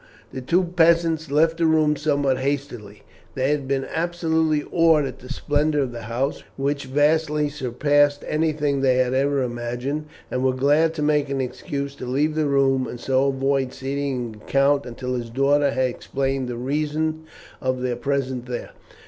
The 0.33 0.41
two 0.41 0.63
peasants 0.63 1.29
left 1.29 1.57
the 1.59 1.67
room 1.67 1.95
somewhat 1.95 2.39
hastily. 2.39 3.03
They 3.35 3.51
had 3.51 3.67
been 3.67 3.85
absolutely 3.85 4.63
awed 4.71 5.05
at 5.05 5.19
the 5.19 5.31
splendour 5.31 5.83
of 5.83 5.91
the 5.91 6.01
house, 6.01 6.41
which 6.57 6.85
vastly 6.85 7.49
surpassed 7.49 8.23
anything 8.27 8.81
they 8.81 8.95
had 8.97 9.13
ever 9.13 9.43
imagined, 9.43 10.05
and 10.31 10.43
were 10.43 10.53
glad 10.55 10.95
to 10.95 11.03
make 11.03 11.29
an 11.29 11.39
excuse 11.39 11.93
to 11.97 12.07
leave 12.07 12.33
the 12.33 12.47
room 12.47 12.87
and 12.87 12.99
so 12.99 13.27
avoid 13.27 13.73
seeing 13.75 14.31
the 14.31 14.37
count 14.39 14.87
until 14.87 15.13
his 15.13 15.29
daughter 15.29 15.69
had 15.69 15.89
explained 15.91 16.47
the 16.49 16.57
reason 16.57 17.25
of 17.61 17.81
their 17.83 17.95
presence 17.95 18.49
there. 18.49 18.71